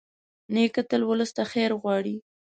نیکه 0.53 0.81
تل 0.89 1.01
ولس 1.09 1.31
ته 1.37 1.43
خیر 1.51 1.71
غواړي. 1.81 2.15